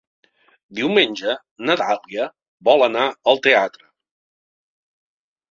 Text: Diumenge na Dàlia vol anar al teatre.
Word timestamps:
Diumenge 0.77 1.35
na 1.67 1.75
Dàlia 1.81 2.25
vol 2.71 2.87
anar 2.87 3.05
al 3.35 3.43
teatre. 3.51 3.87